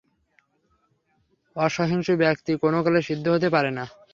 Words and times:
অসহিষ্ণু 1.55 2.13
ব্যক্তি 2.23 2.51
কোন 2.61 2.73
কালে 2.85 2.99
সিদ্ধ 3.07 3.25
হতে 3.33 3.47
পারে 3.55 3.71
না। 3.77 3.85